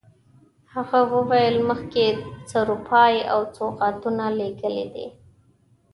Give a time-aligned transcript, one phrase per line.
[0.73, 2.05] هغه وویل مخکې
[2.51, 5.07] سروپايي او سوغاتونه لېږلي دي.